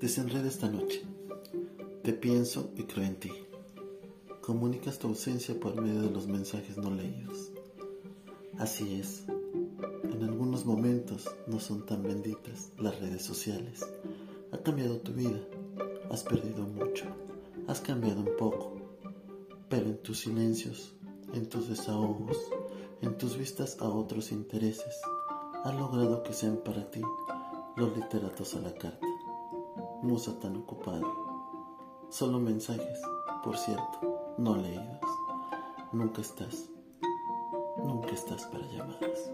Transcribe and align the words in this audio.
desenreda 0.00 0.48
esta 0.48 0.68
noche. 0.68 1.02
Te 2.02 2.14
pienso 2.14 2.72
y 2.74 2.84
creo 2.84 3.04
en 3.04 3.16
ti. 3.16 3.30
Comunicas 4.40 4.98
tu 4.98 5.08
ausencia 5.08 5.60
por 5.60 5.78
medio 5.78 6.00
de 6.00 6.10
los 6.10 6.26
mensajes 6.26 6.78
no 6.78 6.90
leídos. 6.90 7.52
Así 8.58 8.98
es. 8.98 9.24
En 9.28 10.22
algunos 10.22 10.64
momentos 10.64 11.28
no 11.46 11.60
son 11.60 11.84
tan 11.84 12.02
benditas 12.02 12.72
las 12.78 12.98
redes 12.98 13.22
sociales. 13.22 13.86
Ha 14.52 14.58
cambiado 14.58 14.96
tu 15.00 15.12
vida. 15.12 15.38
Has 16.10 16.22
perdido 16.22 16.62
mucho. 16.62 17.04
Has 17.66 17.82
cambiado 17.82 18.20
un 18.20 18.36
poco. 18.38 18.76
Pero 19.68 19.86
en 19.86 19.98
tus 19.98 20.20
silencios, 20.20 20.94
en 21.34 21.46
tus 21.46 21.68
desahogos, 21.68 22.38
en 23.02 23.18
tus 23.18 23.36
vistas 23.36 23.76
a 23.80 23.88
otros 23.88 24.32
intereses, 24.32 24.98
has 25.62 25.74
logrado 25.74 26.22
que 26.22 26.32
sean 26.32 26.56
para 26.64 26.90
ti 26.90 27.02
los 27.76 27.94
literatos 27.94 28.54
a 28.54 28.60
la 28.60 28.72
carta. 28.72 29.09
Musa 30.02 30.38
tan 30.40 30.56
ocupada. 30.56 31.06
Solo 32.08 32.38
mensajes, 32.38 33.00
por 33.44 33.56
cierto, 33.56 34.34
no 34.38 34.56
leídos. 34.56 34.98
Nunca 35.92 36.22
estás, 36.22 36.70
nunca 37.76 38.10
estás 38.12 38.46
para 38.46 38.66
llamadas. 38.68 39.30